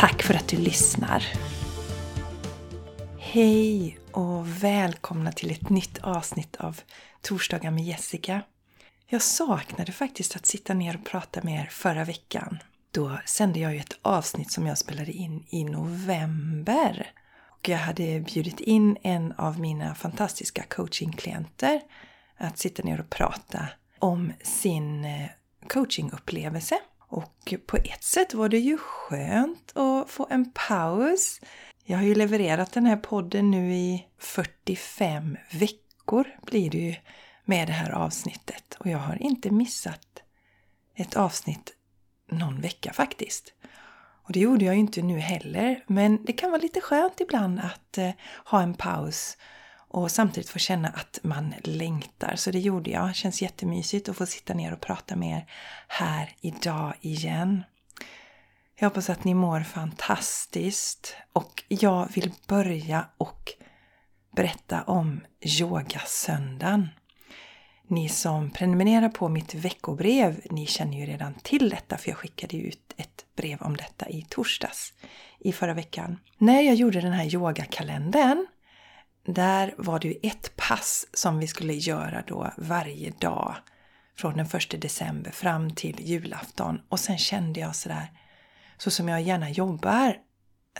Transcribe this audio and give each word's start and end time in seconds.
Tack 0.00 0.22
för 0.22 0.34
att 0.34 0.48
du 0.48 0.56
lyssnar! 0.56 1.24
Hej 3.18 3.98
och 4.12 4.64
välkomna 4.64 5.32
till 5.32 5.50
ett 5.50 5.70
nytt 5.70 5.98
avsnitt 5.98 6.56
av 6.56 6.80
Torsdagar 7.20 7.70
med 7.70 7.84
Jessica. 7.84 8.42
Jag 9.06 9.22
saknade 9.22 9.92
faktiskt 9.92 10.36
att 10.36 10.46
sitta 10.46 10.74
ner 10.74 10.96
och 10.96 11.04
prata 11.04 11.42
med 11.42 11.60
er 11.60 11.68
förra 11.70 12.04
veckan. 12.04 12.58
Då 12.90 13.18
sände 13.26 13.58
jag 13.58 13.74
ju 13.74 13.80
ett 13.80 13.98
avsnitt 14.02 14.52
som 14.52 14.66
jag 14.66 14.78
spelade 14.78 15.12
in 15.12 15.44
i 15.48 15.64
november. 15.64 17.12
Och 17.48 17.68
jag 17.68 17.78
hade 17.78 18.20
bjudit 18.20 18.60
in 18.60 18.96
en 19.02 19.32
av 19.32 19.60
mina 19.60 19.94
fantastiska 19.94 20.62
coachingklienter 20.62 21.80
att 22.36 22.58
sitta 22.58 22.82
ner 22.82 23.00
och 23.00 23.10
prata 23.10 23.68
om 23.98 24.32
sin 24.42 25.04
eh, 25.04 25.28
coachingupplevelse. 25.68 26.78
Och 27.10 27.54
på 27.66 27.76
ett 27.76 28.04
sätt 28.04 28.34
var 28.34 28.48
det 28.48 28.58
ju 28.58 28.78
skönt 28.78 29.76
att 29.76 30.10
få 30.10 30.26
en 30.30 30.52
paus. 30.52 31.40
Jag 31.84 31.96
har 31.96 32.04
ju 32.04 32.14
levererat 32.14 32.72
den 32.72 32.86
här 32.86 32.96
podden 32.96 33.50
nu 33.50 33.72
i 33.72 34.06
45 34.18 35.36
veckor 35.50 36.26
blir 36.42 36.70
det 36.70 36.78
ju 36.78 36.94
med 37.44 37.68
det 37.68 37.72
här 37.72 37.90
avsnittet. 37.90 38.76
Och 38.78 38.86
jag 38.86 38.98
har 38.98 39.22
inte 39.22 39.50
missat 39.50 40.22
ett 40.94 41.16
avsnitt 41.16 41.74
någon 42.30 42.60
vecka 42.60 42.92
faktiskt. 42.92 43.52
Och 44.22 44.32
det 44.32 44.40
gjorde 44.40 44.64
jag 44.64 44.74
ju 44.74 44.80
inte 44.80 45.02
nu 45.02 45.18
heller. 45.18 45.84
Men 45.86 46.24
det 46.24 46.32
kan 46.32 46.50
vara 46.50 46.62
lite 46.62 46.80
skönt 46.80 47.20
ibland 47.20 47.60
att 47.60 47.98
eh, 47.98 48.10
ha 48.44 48.62
en 48.62 48.74
paus 48.74 49.36
och 49.90 50.10
samtidigt 50.10 50.50
få 50.50 50.58
känna 50.58 50.88
att 50.88 51.18
man 51.22 51.54
längtar. 51.64 52.36
Så 52.36 52.50
det 52.50 52.58
gjorde 52.58 52.90
jag. 52.90 53.08
Det 53.08 53.14
känns 53.14 53.42
jättemysigt 53.42 54.08
att 54.08 54.16
få 54.16 54.26
sitta 54.26 54.54
ner 54.54 54.72
och 54.72 54.80
prata 54.80 55.16
med 55.16 55.38
er 55.38 55.46
här 55.88 56.32
idag 56.40 56.94
igen. 57.00 57.64
Jag 58.78 58.88
hoppas 58.88 59.10
att 59.10 59.24
ni 59.24 59.34
mår 59.34 59.60
fantastiskt 59.60 61.16
och 61.32 61.64
jag 61.68 62.08
vill 62.14 62.32
börja 62.46 63.06
och 63.18 63.52
berätta 64.36 64.82
om 64.82 65.20
yogasöndagen. 65.60 66.88
Ni 67.86 68.08
som 68.08 68.50
prenumererar 68.50 69.08
på 69.08 69.28
mitt 69.28 69.54
veckobrev, 69.54 70.40
ni 70.50 70.66
känner 70.66 70.98
ju 70.98 71.06
redan 71.06 71.34
till 71.34 71.68
detta 71.68 71.96
för 71.96 72.08
jag 72.08 72.18
skickade 72.18 72.56
ut 72.56 72.94
ett 72.96 73.24
brev 73.36 73.62
om 73.62 73.76
detta 73.76 74.08
i 74.08 74.26
torsdags 74.28 74.92
i 75.38 75.52
förra 75.52 75.74
veckan. 75.74 76.18
När 76.38 76.60
jag 76.60 76.74
gjorde 76.74 77.00
den 77.00 77.12
här 77.12 77.34
yogakalendern 77.34 78.46
där 79.24 79.74
var 79.78 79.98
det 79.98 80.08
ju 80.08 80.18
ett 80.22 80.56
pass 80.56 81.06
som 81.12 81.38
vi 81.38 81.46
skulle 81.46 81.74
göra 81.74 82.24
då 82.26 82.50
varje 82.56 83.10
dag 83.10 83.54
från 84.16 84.36
den 84.36 84.46
1 84.46 84.80
december 84.82 85.30
fram 85.30 85.70
till 85.70 86.00
julafton. 86.00 86.80
Och 86.88 87.00
sen 87.00 87.18
kände 87.18 87.60
jag 87.60 87.76
sådär, 87.76 88.10
så 88.78 88.90
som 88.90 89.08
jag 89.08 89.22
gärna 89.22 89.50
jobbar 89.50 90.16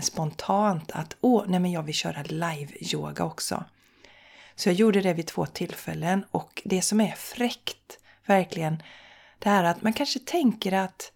spontant 0.00 0.90
att 0.90 1.16
åh, 1.20 1.44
nej 1.48 1.60
men 1.60 1.72
jag 1.72 1.82
vill 1.82 1.94
köra 1.94 2.22
live-yoga 2.22 3.24
också. 3.24 3.64
Så 4.54 4.68
jag 4.68 4.76
gjorde 4.76 5.00
det 5.00 5.14
vid 5.14 5.26
två 5.26 5.46
tillfällen 5.46 6.24
och 6.30 6.62
det 6.64 6.82
som 6.82 7.00
är 7.00 7.12
fräckt, 7.12 7.98
verkligen, 8.26 8.82
det 9.38 9.48
är 9.48 9.64
att 9.64 9.82
man 9.82 9.92
kanske 9.92 10.18
tänker 10.18 10.72
att 10.72 11.12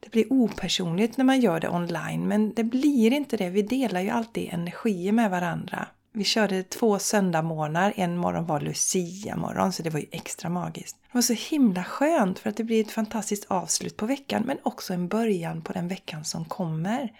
det 0.00 0.10
blir 0.10 0.32
opersonligt 0.32 1.16
när 1.16 1.24
man 1.24 1.40
gör 1.40 1.60
det 1.60 1.68
online, 1.68 2.28
men 2.28 2.54
det 2.54 2.64
blir 2.64 3.12
inte 3.12 3.36
det. 3.36 3.50
Vi 3.50 3.62
delar 3.62 4.00
ju 4.00 4.10
alltid 4.10 4.48
energier 4.52 5.12
med 5.12 5.30
varandra. 5.30 5.88
Vi 6.12 6.24
körde 6.24 6.62
två 6.62 6.98
söndagmorgnar. 6.98 7.92
En 7.96 8.16
morgon 8.16 8.46
var 8.46 8.60
Lucia-morgon, 8.60 9.72
så 9.72 9.82
det 9.82 9.90
var 9.90 10.00
ju 10.00 10.06
extra 10.10 10.48
magiskt. 10.50 10.96
Det 11.02 11.14
var 11.14 11.22
så 11.22 11.32
himla 11.32 11.84
skönt 11.84 12.38
för 12.38 12.50
att 12.50 12.56
det 12.56 12.64
blir 12.64 12.80
ett 12.80 12.90
fantastiskt 12.90 13.44
avslut 13.44 13.96
på 13.96 14.06
veckan, 14.06 14.42
men 14.46 14.58
också 14.62 14.94
en 14.94 15.08
början 15.08 15.62
på 15.62 15.72
den 15.72 15.88
veckan 15.88 16.24
som 16.24 16.44
kommer. 16.44 17.12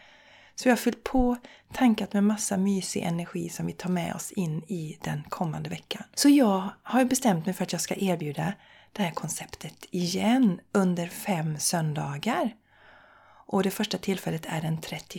Så 0.54 0.64
vi 0.64 0.70
har 0.70 0.76
fyllt 0.76 1.04
på, 1.04 1.36
tankat 1.72 2.12
med 2.12 2.24
massa 2.24 2.56
mysig 2.56 3.02
energi 3.02 3.48
som 3.48 3.66
vi 3.66 3.72
tar 3.72 3.90
med 3.90 4.14
oss 4.14 4.32
in 4.32 4.62
i 4.62 4.98
den 5.02 5.22
kommande 5.28 5.70
veckan. 5.70 6.02
Så 6.14 6.28
jag 6.28 6.68
har 6.82 7.04
bestämt 7.04 7.46
mig 7.46 7.54
för 7.54 7.62
att 7.62 7.72
jag 7.72 7.80
ska 7.80 7.94
erbjuda 7.94 8.52
det 8.92 9.02
här 9.02 9.10
konceptet 9.10 9.86
igen 9.90 10.60
under 10.72 11.06
fem 11.06 11.58
söndagar. 11.58 12.54
Och 13.46 13.62
det 13.62 13.70
första 13.70 13.98
tillfället 13.98 14.46
är 14.48 14.60
den 14.60 14.80
31 14.80 15.14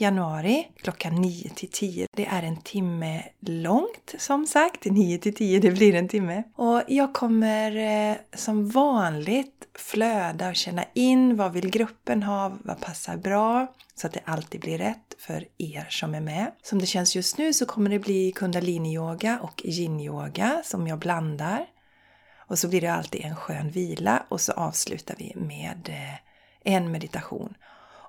januari 0.00 0.68
klockan 0.76 1.14
9 1.14 1.50
till 1.54 1.70
10. 1.70 2.06
Det 2.16 2.26
är 2.26 2.42
en 2.42 2.56
timme 2.56 3.22
långt 3.40 4.14
som 4.18 4.46
sagt. 4.46 4.84
9 4.84 5.18
till 5.18 5.34
10, 5.34 5.60
det 5.60 5.70
blir 5.70 5.94
en 5.94 6.08
timme. 6.08 6.42
Och 6.56 6.82
jag 6.88 7.14
kommer 7.14 7.76
eh, 7.76 8.16
som 8.34 8.68
vanligt 8.68 9.68
flöda 9.74 10.48
och 10.48 10.56
känna 10.56 10.84
in 10.94 11.36
vad 11.36 11.52
vill 11.52 11.70
gruppen 11.70 12.22
ha, 12.22 12.52
vad 12.64 12.80
passar 12.80 13.16
bra 13.16 13.74
så 13.94 14.06
att 14.06 14.12
det 14.12 14.20
alltid 14.24 14.60
blir 14.60 14.78
rätt 14.78 15.14
för 15.18 15.44
er 15.58 15.86
som 15.90 16.14
är 16.14 16.20
med. 16.20 16.52
Som 16.62 16.78
det 16.78 16.86
känns 16.86 17.16
just 17.16 17.38
nu 17.38 17.52
så 17.52 17.66
kommer 17.66 17.90
det 17.90 17.98
bli 17.98 18.32
kundaliniyoga 18.32 19.38
och 19.42 19.62
yin-yoga 19.64 20.62
som 20.64 20.86
jag 20.86 20.98
blandar. 20.98 21.66
Och 22.48 22.58
så 22.58 22.68
blir 22.68 22.80
det 22.80 22.92
alltid 22.92 23.24
en 23.24 23.36
skön 23.36 23.70
vila 23.70 24.22
och 24.28 24.40
så 24.40 24.52
avslutar 24.52 25.14
vi 25.18 25.32
med 25.36 25.88
eh, 25.88 26.74
en 26.74 26.92
meditation. 26.92 27.54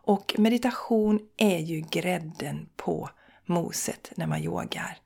Och 0.10 0.36
meditation 0.38 1.20
är 1.38 1.58
ju 1.60 1.82
grädden 1.82 2.70
på 2.76 3.10
moset 3.46 4.12
när 4.16 4.28
man 4.28 4.44
yogar. 4.44 4.98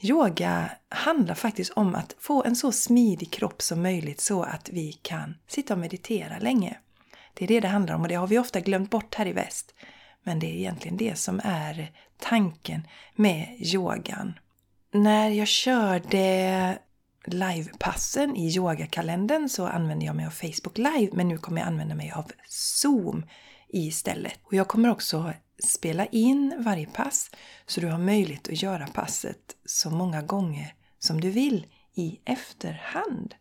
Yoga 0.00 0.70
handlar 0.88 1.34
faktiskt 1.34 1.70
om 1.70 1.94
att 1.94 2.16
få 2.18 2.44
en 2.44 2.56
så 2.56 2.72
smidig 2.72 3.30
kropp 3.30 3.62
som 3.62 3.82
möjligt 3.82 4.20
så 4.20 4.42
att 4.42 4.68
vi 4.68 4.92
kan 4.92 5.34
sitta 5.46 5.74
och 5.74 5.80
meditera 5.80 6.38
länge. 6.38 6.78
Det 7.34 7.44
är 7.44 7.48
det 7.48 7.60
det 7.60 7.68
handlar 7.68 7.94
om 7.94 8.02
och 8.02 8.08
det 8.08 8.14
har 8.14 8.26
vi 8.26 8.38
ofta 8.38 8.60
glömt 8.60 8.90
bort 8.90 9.14
här 9.14 9.26
i 9.26 9.32
väst. 9.32 9.74
Men 10.22 10.38
det 10.38 10.46
är 10.46 10.54
egentligen 10.54 10.96
det 10.96 11.18
som 11.18 11.40
är 11.44 11.92
tanken 12.18 12.86
med 13.14 13.56
yogan. 13.74 14.38
När 14.92 15.28
jag 15.28 15.48
körde 15.48 16.78
livepassen 17.24 18.36
i 18.36 18.56
yogakalendern 18.56 19.48
så 19.48 19.66
använde 19.66 20.04
jag 20.04 20.16
mig 20.16 20.26
av 20.26 20.30
Facebook 20.30 20.78
Live 20.78 21.10
men 21.12 21.28
nu 21.28 21.38
kommer 21.38 21.60
jag 21.60 21.68
använda 21.68 21.94
mig 21.94 22.12
av 22.12 22.32
Zoom 22.48 23.24
istället. 23.72 24.38
Och 24.42 24.54
jag 24.54 24.68
kommer 24.68 24.90
också 24.90 25.32
spela 25.64 26.06
in 26.06 26.54
varje 26.58 26.86
pass 26.86 27.30
så 27.66 27.80
du 27.80 27.86
har 27.86 27.98
möjlighet 27.98 28.48
att 28.48 28.62
göra 28.62 28.86
passet 28.86 29.56
så 29.64 29.90
många 29.90 30.22
gånger 30.22 30.74
som 30.98 31.20
du 31.20 31.30
vill 31.30 31.66
i 31.94 32.20
efterhand. 32.24 33.34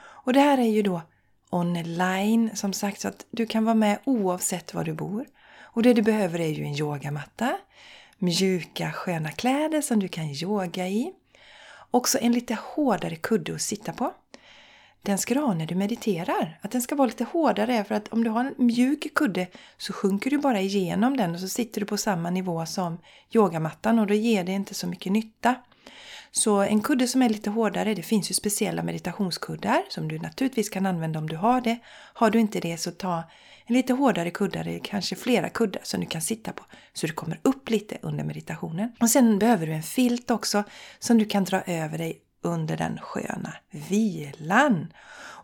Och 0.00 0.32
det 0.32 0.40
här 0.40 0.58
är 0.58 0.70
ju 0.70 0.82
då 0.82 1.02
online 1.50 2.56
som 2.56 2.72
sagt 2.72 3.00
så 3.00 3.08
att 3.08 3.26
du 3.30 3.46
kan 3.46 3.64
vara 3.64 3.74
med 3.74 3.98
oavsett 4.04 4.74
var 4.74 4.84
du 4.84 4.92
bor. 4.92 5.26
Och 5.60 5.82
det 5.82 5.94
du 5.94 6.02
behöver 6.02 6.40
är 6.40 6.48
ju 6.48 6.64
en 6.64 6.76
yogamatta, 6.76 7.58
mjuka 8.18 8.92
sköna 8.92 9.32
kläder 9.32 9.80
som 9.80 10.00
du 10.00 10.08
kan 10.08 10.24
yoga 10.24 10.88
i. 10.88 11.12
Också 11.90 12.18
en 12.20 12.32
lite 12.32 12.58
hårdare 12.74 13.16
kudde 13.16 13.54
att 13.54 13.62
sitta 13.62 13.92
på 13.92 14.14
den 15.02 15.18
ska 15.18 15.34
du 15.34 15.40
ha 15.40 15.54
när 15.54 15.66
du 15.66 15.74
mediterar. 15.74 16.58
Att 16.62 16.70
den 16.70 16.82
ska 16.82 16.94
vara 16.94 17.06
lite 17.06 17.24
hårdare 17.24 17.84
för 17.84 17.94
att 17.94 18.08
om 18.08 18.24
du 18.24 18.30
har 18.30 18.44
en 18.44 18.54
mjuk 18.56 19.14
kudde 19.14 19.46
så 19.78 19.92
sjunker 19.92 20.30
du 20.30 20.38
bara 20.38 20.60
igenom 20.60 21.16
den 21.16 21.34
och 21.34 21.40
så 21.40 21.48
sitter 21.48 21.80
du 21.80 21.86
på 21.86 21.96
samma 21.96 22.30
nivå 22.30 22.66
som 22.66 22.98
yogamattan 23.34 23.98
och 23.98 24.06
då 24.06 24.14
ger 24.14 24.44
det 24.44 24.52
inte 24.52 24.74
så 24.74 24.86
mycket 24.86 25.12
nytta. 25.12 25.54
Så 26.30 26.60
en 26.60 26.80
kudde 26.80 27.08
som 27.08 27.22
är 27.22 27.28
lite 27.28 27.50
hårdare, 27.50 27.94
det 27.94 28.02
finns 28.02 28.30
ju 28.30 28.34
speciella 28.34 28.82
meditationskuddar 28.82 29.82
som 29.88 30.08
du 30.08 30.18
naturligtvis 30.18 30.68
kan 30.68 30.86
använda 30.86 31.18
om 31.18 31.28
du 31.28 31.36
har 31.36 31.60
det. 31.60 31.78
Har 32.14 32.30
du 32.30 32.40
inte 32.40 32.60
det 32.60 32.76
så 32.76 32.90
ta 32.90 33.22
en 33.66 33.74
lite 33.74 33.92
hårdare 33.92 34.30
kudde, 34.30 34.80
kanske 34.84 35.16
flera 35.16 35.48
kuddar 35.48 35.80
som 35.84 36.00
du 36.00 36.06
kan 36.06 36.22
sitta 36.22 36.52
på 36.52 36.64
så 36.92 37.06
du 37.06 37.12
kommer 37.12 37.40
upp 37.42 37.70
lite 37.70 37.98
under 38.02 38.24
meditationen. 38.24 38.92
Och 39.00 39.10
sen 39.10 39.38
behöver 39.38 39.66
du 39.66 39.72
en 39.72 39.82
filt 39.82 40.30
också 40.30 40.64
som 40.98 41.18
du 41.18 41.24
kan 41.24 41.44
dra 41.44 41.62
över 41.62 41.98
dig 41.98 42.20
under 42.42 42.76
den 42.76 42.98
sköna 42.98 43.52
vilan. 43.70 44.92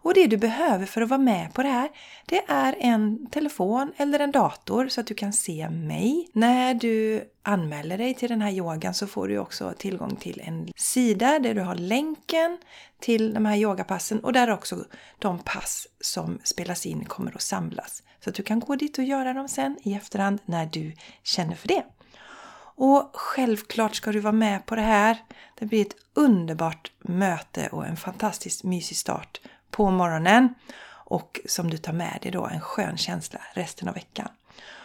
Och 0.05 0.15
det 0.15 0.27
du 0.27 0.37
behöver 0.37 0.87
för 0.87 1.03
att 1.03 1.09
vara 1.09 1.21
med 1.21 1.55
på 1.55 1.63
det 1.63 1.69
här, 1.69 1.89
det 2.27 2.43
är 2.49 2.77
en 2.79 3.27
telefon 3.31 3.93
eller 3.97 4.21
en 4.21 4.33
dator 4.33 4.89
så 4.89 5.01
att 5.01 5.07
du 5.07 5.15
kan 5.15 5.33
se 5.33 5.71
mig. 5.71 6.29
När 6.33 6.75
du 6.75 7.25
anmäler 7.43 7.99
dig 7.99 8.15
till 8.15 8.29
den 8.29 8.43
här 8.43 8.51
yogan 8.51 8.95
så 8.95 9.07
får 9.07 9.29
du 9.29 9.39
också 9.39 9.75
tillgång 9.79 10.17
till 10.17 10.41
en 10.45 10.69
sida 10.77 11.39
där 11.39 11.55
du 11.55 11.61
har 11.61 11.75
länken 11.75 12.59
till 13.01 13.35
de 13.35 13.47
här 13.47 13.57
yogapassen 13.57 14.21
och 14.21 14.33
där 14.33 14.51
också 14.51 14.85
de 15.19 15.39
pass 15.39 15.87
som 16.01 16.39
spelas 16.45 16.87
in 16.87 17.05
kommer 17.05 17.35
att 17.35 17.43
samlas. 17.43 18.03
Så 18.25 18.31
att 18.31 18.37
du 18.37 18.43
kan 18.43 18.61
gå 18.61 18.77
dit 18.77 18.99
och 18.99 19.05
göra 19.05 19.33
dem 19.33 19.49
sen 19.49 19.79
i 19.83 19.95
efterhand 19.95 20.39
när 20.45 20.67
du 20.67 20.93
känner 21.23 21.55
för 21.55 21.69
det. 21.69 21.83
Och 22.77 23.11
självklart 23.15 23.95
ska 23.95 24.13
du 24.13 24.21
vara 24.21 24.33
med 24.33 24.67
på 24.67 24.75
det 24.75 24.83
här. 24.83 25.17
Det 25.55 25.67
blir 25.67 25.81
ett 25.81 25.97
underbart 26.15 26.93
möte 26.99 27.69
och 27.69 27.87
en 27.87 27.97
fantastiskt 27.97 28.65
mysig 28.65 28.97
start 28.97 29.41
på 29.71 29.91
morgonen. 29.91 30.55
Och 30.87 31.41
som 31.47 31.71
du 31.71 31.77
tar 31.79 31.93
med 31.93 32.19
dig 32.23 32.31
då 32.31 32.47
en 32.47 32.61
skön 32.61 32.97
känsla 32.97 33.41
resten 33.55 33.89
av 33.89 33.95
veckan. 33.95 34.29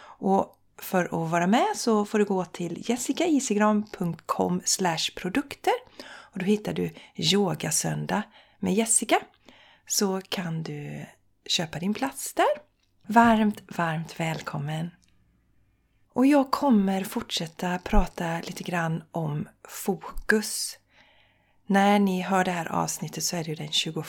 Och 0.02 0.56
för 0.78 1.04
att 1.04 1.30
vara 1.30 1.46
med 1.46 1.66
så 1.74 2.04
får 2.04 2.18
du 2.18 2.24
gå 2.24 2.44
till 2.44 2.90
jessicaisigran.com 2.90 4.62
produkter 5.16 5.72
och 6.32 6.38
då 6.38 6.44
hittar 6.44 6.72
du 6.72 6.90
yogasöndag 7.16 8.22
med 8.58 8.74
Jessica. 8.74 9.20
Så 9.86 10.20
kan 10.28 10.62
du 10.62 11.06
köpa 11.46 11.78
din 11.78 11.94
plats 11.94 12.34
där. 12.34 12.46
Varmt, 13.06 13.62
varmt 13.76 14.20
välkommen! 14.20 14.90
Och 16.12 16.26
jag 16.26 16.50
kommer 16.50 17.04
fortsätta 17.04 17.78
prata 17.78 18.40
lite 18.40 18.62
grann 18.62 19.02
om 19.10 19.48
fokus. 19.68 20.78
När 21.66 21.98
ni 21.98 22.20
hör 22.20 22.44
det 22.44 22.50
här 22.50 22.72
avsnittet 22.72 23.24
så 23.24 23.36
är 23.36 23.44
det 23.44 23.54
den 23.54 23.72
21 23.72 24.02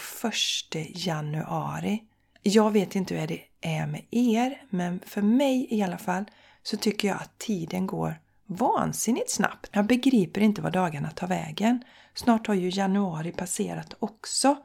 januari. 0.90 2.04
Jag 2.44 2.72
vet 2.72 2.96
inte 2.96 3.16
hur 3.16 3.28
det 3.28 3.42
är 3.62 3.88
med 3.88 4.06
er, 4.12 4.62
men 4.70 5.00
för 5.06 5.22
mig 5.22 5.68
i 5.70 5.84
alla 5.84 5.98
fall 5.98 6.26
så 6.64 6.78
tycker 6.78 7.08
jag 7.08 7.18
att 7.18 7.40
tiden 7.40 7.88
går 7.88 8.20
vansinnigt 8.46 9.32
snabbt. 9.32 9.70
Jag 9.72 9.86
begriper 9.86 10.42
inte 10.42 10.62
vad 10.62 10.74
dagarna 10.74 11.12
tar 11.12 11.28
vägen. 11.28 11.84
Snart 12.14 12.48
har 12.48 12.54
ju 12.54 12.70
januari 12.70 13.32
passerat 13.32 13.94
också. 14.00 14.58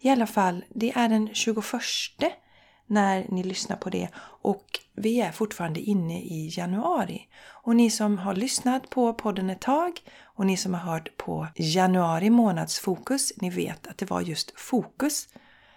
I 0.00 0.10
alla 0.10 0.26
fall, 0.26 0.64
det 0.68 0.92
är 0.96 1.08
den 1.08 1.34
21 1.34 1.64
när 2.88 3.26
ni 3.28 3.42
lyssnar 3.42 3.76
på 3.76 3.90
det 3.90 4.08
och 4.42 4.80
vi 4.94 5.20
är 5.20 5.32
fortfarande 5.32 5.80
inne 5.80 6.20
i 6.20 6.50
januari. 6.52 7.28
Och 7.48 7.76
ni 7.76 7.90
som 7.90 8.18
har 8.18 8.34
lyssnat 8.34 8.90
på 8.90 9.14
podden 9.14 9.50
ett 9.50 9.60
tag 9.60 10.00
och 10.22 10.46
ni 10.46 10.56
som 10.56 10.74
har 10.74 10.92
hört 10.92 11.16
på 11.16 11.46
januari 11.56 12.30
månads 12.30 12.78
fokus, 12.78 13.32
ni 13.36 13.50
vet 13.50 13.86
att 13.86 13.98
det 13.98 14.10
var 14.10 14.20
just 14.20 14.60
fokus 14.60 15.28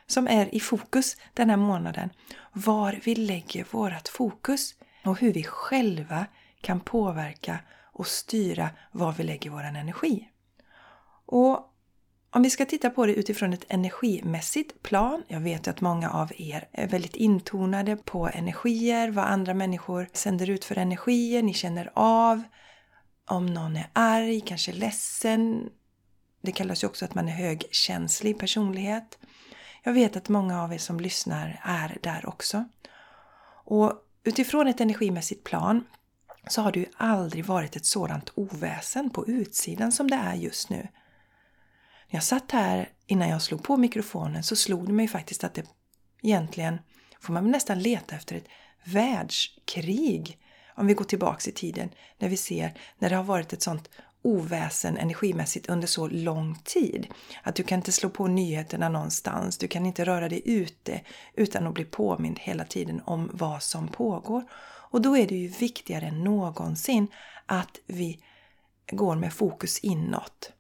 som 0.08 0.28
är 0.28 0.56
i 0.56 0.60
fokus 0.60 1.18
den 1.34 1.50
här 1.50 1.58
månaden. 1.58 2.10
Var 2.54 3.00
vi 3.04 3.16
lägger 3.16 3.66
vårt 3.72 4.08
fokus 4.08 4.76
och 5.06 5.20
hur 5.20 5.34
vi 5.34 5.44
själva 5.44 6.26
kan 6.62 6.80
påverka 6.80 7.60
och 7.94 8.08
styra 8.08 8.70
var 8.92 9.12
vi 9.12 9.24
lägger 9.24 9.50
vår 9.50 9.64
energi. 9.64 10.28
Och 11.26 11.71
om 12.34 12.44
vi 12.44 12.50
ska 12.50 12.66
titta 12.66 12.90
på 12.90 13.06
det 13.06 13.14
utifrån 13.14 13.54
ett 13.54 13.66
energimässigt 13.70 14.84
plan. 14.84 15.24
Jag 15.28 15.40
vet 15.40 15.68
att 15.68 15.82
många 15.82 16.10
av 16.10 16.32
er 16.38 16.68
är 16.72 16.88
väldigt 16.88 17.16
intonade 17.16 17.96
på 17.96 18.30
energier, 18.34 19.10
vad 19.10 19.26
andra 19.26 19.54
människor 19.54 20.08
sänder 20.14 20.50
ut 20.50 20.66
för 20.66 20.78
energier. 20.78 21.44
Ni 21.44 21.54
känner 21.54 21.92
av 21.94 22.44
om 23.28 23.46
någon 23.46 23.76
är 23.76 23.90
arg, 23.94 24.42
kanske 24.42 24.72
ledsen. 24.72 25.70
Det 26.42 26.52
kallas 26.52 26.84
ju 26.84 26.88
också 26.88 27.06
att 27.06 27.16
man 27.16 27.28
är 27.28 27.34
högkänslig 27.34 28.40
personlighet. 28.40 29.18
Jag 29.84 29.94
vet 29.94 30.16
att 30.16 30.30
många 30.30 30.64
av 30.64 30.74
er 30.74 30.78
som 30.78 31.00
lyssnar 31.00 31.62
är 31.64 31.98
där 32.04 32.26
också. 32.30 32.66
Och 33.66 33.94
utifrån 34.24 34.68
ett 34.68 34.82
energimässigt 34.82 35.44
plan 35.44 35.84
så 36.48 36.62
har 36.62 36.72
det 36.72 36.80
ju 36.80 36.86
aldrig 36.98 37.46
varit 37.46 37.76
ett 37.76 37.86
sådant 37.86 38.32
oväsen 38.36 39.10
på 39.10 39.28
utsidan 39.28 39.92
som 39.92 40.10
det 40.10 40.16
är 40.16 40.36
just 40.36 40.70
nu. 40.70 40.88
När 42.12 42.18
jag 42.18 42.24
satt 42.24 42.52
här 42.52 42.90
innan 43.08 43.30
jag 43.30 43.42
slog 43.42 43.64
på 43.64 43.78
mikrofonen 43.78 44.44
så 44.44 44.56
slog 44.56 44.88
det 44.88 44.94
mig 44.94 45.08
faktiskt 45.08 45.44
att 45.44 45.54
det 45.54 45.66
egentligen 46.22 46.80
får 47.22 47.34
man 47.34 47.52
nästan 47.52 47.80
leta 47.80 48.16
efter 48.16 48.36
ett 48.36 48.48
världskrig. 48.84 50.38
Om 50.76 50.88
vi 50.88 50.94
går 50.94 51.06
tillbaks 51.06 51.48
i 51.48 51.52
tiden 51.52 51.90
när 52.18 52.30
vi 52.30 52.38
ser 52.38 52.74
när 53.00 53.10
det 53.10 53.16
har 53.16 53.24
varit 53.24 53.54
ett 53.54 53.62
sånt 53.62 53.90
oväsen 54.22 54.98
energimässigt 54.98 55.70
under 55.70 55.88
så 55.88 56.08
lång 56.08 56.56
tid. 56.64 57.08
Att 57.44 57.56
du 57.56 57.64
kan 57.64 57.80
inte 57.80 57.92
slå 57.92 58.10
på 58.10 58.28
nyheterna 58.28 58.90
någonstans, 58.90 59.58
du 59.58 59.68
kan 59.68 59.86
inte 59.86 60.06
röra 60.06 60.30
dig 60.30 60.42
ute 60.46 61.02
utan 61.34 61.68
att 61.68 61.74
bli 61.74 61.86
påmind 61.86 62.40
hela 62.40 62.64
tiden 62.64 63.02
om 63.06 63.30
vad 63.34 63.64
som 63.64 63.88
pågår. 63.88 64.44
Och 64.92 65.02
då 65.02 65.18
är 65.18 65.28
det 65.28 65.36
ju 65.36 65.48
viktigare 65.48 66.06
än 66.06 66.24
någonsin 66.24 67.08
att 67.46 67.80
vi 67.88 68.24
går 68.92 69.16
med 69.16 69.34
fokus 69.34 69.80
inåt. 69.80 70.52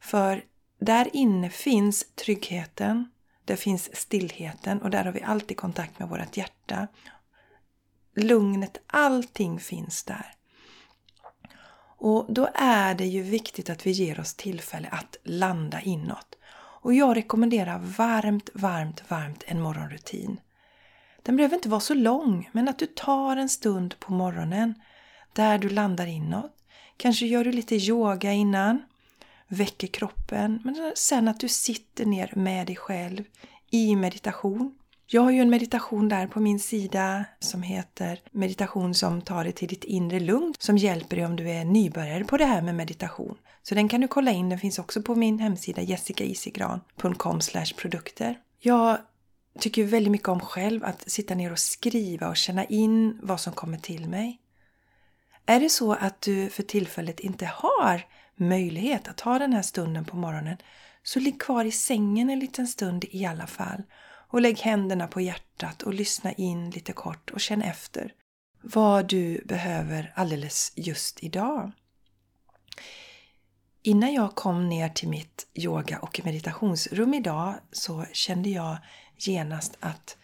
För 0.00 0.44
där 0.84 1.16
inne 1.16 1.50
finns 1.50 2.04
tryggheten, 2.14 3.10
där 3.44 3.56
finns 3.56 3.96
stillheten 3.96 4.82
och 4.82 4.90
där 4.90 5.04
har 5.04 5.12
vi 5.12 5.22
alltid 5.22 5.56
kontakt 5.56 5.98
med 5.98 6.08
vårt 6.08 6.36
hjärta. 6.36 6.88
Lugnet, 8.16 8.78
allting 8.86 9.60
finns 9.60 10.04
där. 10.04 10.34
Och 11.98 12.26
då 12.28 12.48
är 12.54 12.94
det 12.94 13.06
ju 13.06 13.22
viktigt 13.22 13.70
att 13.70 13.86
vi 13.86 13.90
ger 13.90 14.20
oss 14.20 14.34
tillfälle 14.34 14.88
att 14.88 15.16
landa 15.22 15.80
inåt. 15.80 16.38
Och 16.82 16.94
jag 16.94 17.16
rekommenderar 17.16 17.78
varmt, 17.78 18.50
varmt, 18.54 19.02
varmt 19.10 19.44
en 19.46 19.60
morgonrutin. 19.60 20.40
Den 21.22 21.36
behöver 21.36 21.54
inte 21.56 21.68
vara 21.68 21.80
så 21.80 21.94
lång, 21.94 22.50
men 22.52 22.68
att 22.68 22.78
du 22.78 22.86
tar 22.86 23.36
en 23.36 23.48
stund 23.48 23.98
på 23.98 24.12
morgonen 24.12 24.74
där 25.32 25.58
du 25.58 25.68
landar 25.68 26.06
inåt. 26.06 26.56
Kanske 26.96 27.26
gör 27.26 27.44
du 27.44 27.52
lite 27.52 27.76
yoga 27.76 28.32
innan 28.32 28.82
väcker 29.52 29.86
kroppen. 29.86 30.60
Men 30.64 30.92
sen 30.96 31.28
att 31.28 31.40
du 31.40 31.48
sitter 31.48 32.06
ner 32.06 32.32
med 32.36 32.66
dig 32.66 32.76
själv 32.76 33.24
i 33.70 33.96
meditation. 33.96 34.74
Jag 35.06 35.22
har 35.22 35.30
ju 35.30 35.40
en 35.40 35.50
meditation 35.50 36.08
där 36.08 36.26
på 36.26 36.40
min 36.40 36.60
sida 36.60 37.24
som 37.40 37.62
heter 37.62 38.20
Meditation 38.30 38.94
som 38.94 39.22
tar 39.22 39.44
dig 39.44 39.52
till 39.52 39.68
ditt 39.68 39.84
inre 39.84 40.20
lugn 40.20 40.54
som 40.58 40.78
hjälper 40.78 41.16
dig 41.16 41.26
om 41.26 41.36
du 41.36 41.50
är 41.50 41.64
nybörjare 41.64 42.24
på 42.24 42.36
det 42.36 42.44
här 42.44 42.62
med 42.62 42.74
meditation. 42.74 43.36
Så 43.62 43.74
den 43.74 43.88
kan 43.88 44.00
du 44.00 44.08
kolla 44.08 44.30
in, 44.30 44.48
den 44.48 44.58
finns 44.58 44.78
också 44.78 45.02
på 45.02 45.14
min 45.14 45.38
hemsida 45.38 45.82
jessicaisigran.com 45.82 47.40
produkter. 47.76 48.38
Jag 48.58 48.98
tycker 49.58 49.84
väldigt 49.84 50.12
mycket 50.12 50.28
om 50.28 50.40
själv 50.40 50.84
att 50.84 51.10
sitta 51.10 51.34
ner 51.34 51.52
och 51.52 51.58
skriva 51.58 52.28
och 52.28 52.36
känna 52.36 52.64
in 52.64 53.18
vad 53.22 53.40
som 53.40 53.52
kommer 53.52 53.78
till 53.78 54.08
mig. 54.08 54.38
Är 55.46 55.60
det 55.60 55.68
så 55.68 55.92
att 55.92 56.20
du 56.20 56.48
för 56.48 56.62
tillfället 56.62 57.20
inte 57.20 57.46
har 57.46 58.02
möjlighet 58.36 59.08
att 59.08 59.20
ha 59.20 59.38
den 59.38 59.52
här 59.52 59.62
stunden 59.62 60.04
på 60.04 60.16
morgonen 60.16 60.56
så 61.02 61.20
ligg 61.20 61.40
kvar 61.40 61.64
i 61.64 61.72
sängen 61.72 62.30
en 62.30 62.38
liten 62.38 62.66
stund 62.66 63.04
i 63.10 63.26
alla 63.26 63.46
fall 63.46 63.82
och 64.28 64.40
lägg 64.40 64.58
händerna 64.58 65.06
på 65.06 65.20
hjärtat 65.20 65.82
och 65.82 65.94
lyssna 65.94 66.32
in 66.32 66.70
lite 66.70 66.92
kort 66.92 67.30
och 67.30 67.40
känn 67.40 67.62
efter 67.62 68.12
vad 68.62 69.08
du 69.08 69.42
behöver 69.44 70.12
alldeles 70.16 70.72
just 70.76 71.22
idag. 71.22 71.72
Innan 73.82 74.14
jag 74.14 74.34
kom 74.34 74.68
ner 74.68 74.88
till 74.88 75.08
mitt 75.08 75.46
yoga 75.54 75.98
och 75.98 76.20
meditationsrum 76.24 77.14
idag 77.14 77.54
så 77.72 78.04
kände 78.12 78.50
jag 78.50 78.76
genast 79.16 79.76
att 79.80 80.16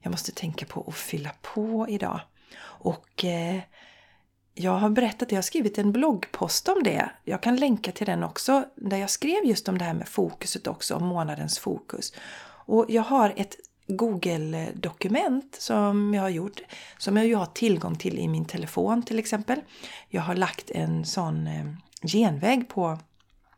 jag 0.00 0.10
måste 0.10 0.32
tänka 0.32 0.66
på 0.66 0.84
att 0.88 0.94
fylla 0.94 1.30
på 1.42 1.86
idag. 1.88 2.20
Och 2.62 3.24
eh, 3.24 3.62
jag 4.54 4.72
har 4.72 4.90
berättat 4.90 5.32
jag 5.32 5.36
har 5.38 5.42
skrivit 5.42 5.78
en 5.78 5.92
bloggpost 5.92 6.68
om 6.68 6.82
det. 6.82 7.10
Jag 7.24 7.42
kan 7.42 7.56
länka 7.56 7.92
till 7.92 8.06
den 8.06 8.22
också, 8.22 8.64
där 8.76 8.96
jag 8.96 9.10
skrev 9.10 9.44
just 9.44 9.68
om 9.68 9.78
det 9.78 9.84
här 9.84 9.94
med 9.94 10.08
fokuset 10.08 10.66
också, 10.66 10.94
om 10.94 11.06
månadens 11.06 11.58
fokus. 11.58 12.12
Och 12.66 12.86
jag 12.88 13.02
har 13.02 13.34
ett 13.36 13.56
Google-dokument 13.86 15.56
som 15.60 16.14
jag 16.14 16.22
har 16.22 16.28
gjort, 16.28 16.60
som 16.98 17.16
jag 17.16 17.26
ju 17.26 17.34
har 17.34 17.46
tillgång 17.46 17.96
till 17.96 18.18
i 18.18 18.28
min 18.28 18.44
telefon 18.44 19.02
till 19.02 19.18
exempel. 19.18 19.60
Jag 20.08 20.22
har 20.22 20.34
lagt 20.34 20.70
en 20.70 21.04
sån 21.04 21.46
eh, 21.46 21.64
genväg 22.02 22.68
på 22.68 22.98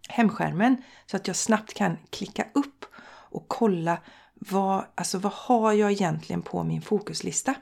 hemskärmen 0.09 0.77
så 1.07 1.17
att 1.17 1.27
jag 1.27 1.37
snabbt 1.37 1.75
kan 1.75 1.97
klicka 2.11 2.47
upp 2.55 2.85
och 3.07 3.45
kolla 3.49 3.99
vad, 4.35 4.85
alltså 4.95 5.19
vad 5.19 5.33
har 5.33 5.73
jag 5.73 5.93
egentligen 5.93 6.43
på 6.43 6.63
min 6.63 6.83
fokuslista. 6.83 7.55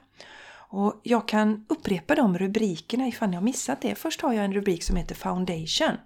Och 0.75 1.01
jag 1.03 1.27
kan 1.27 1.65
upprepa 1.69 2.15
de 2.15 2.37
rubrikerna 2.37 3.07
ifall 3.07 3.29
ni 3.29 3.35
har 3.35 3.43
missat 3.43 3.81
det. 3.81 3.95
Först 3.95 4.21
har 4.21 4.33
jag 4.33 4.45
en 4.45 4.53
rubrik 4.53 4.83
som 4.83 4.95
heter 4.95 5.15
Foundation. 5.15 5.97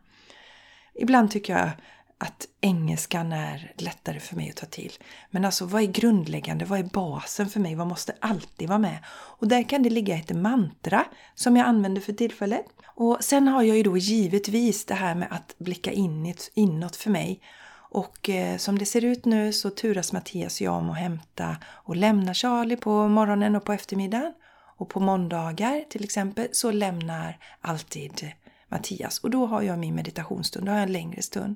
Ibland 0.96 1.32
tycker 1.32 1.58
jag 1.58 1.70
att 2.18 2.48
engelskan 2.62 3.34
är 3.34 3.74
lättare 3.78 4.20
för 4.20 4.36
mig 4.36 4.50
att 4.50 4.56
ta 4.56 4.66
till. 4.66 4.92
Men 5.32 5.46
alltså 5.46 5.66
vad 5.66 5.82
är 5.82 5.86
grundläggande? 5.86 6.66
Vad 6.66 6.80
är 6.80 6.84
basen 6.84 7.50
för 7.50 7.60
mig? 7.60 7.76
Vad 7.76 7.88
måste 7.88 8.14
alltid 8.20 8.68
vara 8.68 8.80
med? 8.80 8.98
Och 9.10 9.48
där 9.48 9.64
kan 9.70 9.84
det 9.84 9.90
ligga 9.90 10.16
ett 10.16 10.36
mantra 10.36 11.06
som 11.36 11.58
jag 11.58 11.68
använder 11.68 12.02
för 12.02 12.14
tillfället. 12.14 12.66
Och 12.86 13.18
sen 13.22 13.48
har 13.48 13.64
jag 13.64 13.78
ju 13.78 13.84
då 13.84 13.98
givetvis 13.98 14.86
det 14.86 14.96
här 14.96 15.16
med 15.16 15.28
att 15.32 15.56
blicka 15.58 15.92
inåt, 15.92 16.52
inåt 16.54 16.96
för 16.96 17.10
mig. 17.10 17.42
Och 17.90 18.30
eh, 18.30 18.58
som 18.58 18.80
det 18.80 18.86
ser 18.86 19.06
ut 19.06 19.26
nu 19.26 19.54
så 19.54 19.70
turas 19.70 20.14
Mattias 20.14 20.62
och 20.62 20.66
jag 20.66 20.74
om 20.74 20.90
att 20.90 20.98
hämta 20.98 21.58
och 21.66 21.96
lämna 21.96 22.34
Charlie 22.34 22.78
på 22.78 23.08
morgonen 23.08 23.56
och 23.56 23.64
på 23.64 23.74
eftermiddagen. 23.74 24.34
Och 24.78 24.90
på 24.90 25.00
måndagar 25.00 25.84
till 25.90 26.04
exempel 26.04 26.48
så 26.52 26.72
lämnar 26.72 27.38
alltid 27.62 28.32
Mattias 28.70 29.20
och 29.20 29.30
då 29.30 29.46
har 29.46 29.62
jag 29.62 29.80
min 29.80 29.96
meditationsstund, 29.96 30.66
då 30.66 30.72
har 30.72 30.78
jag 30.78 30.88
en 30.88 30.94
längre 30.94 31.22
stund. 31.22 31.56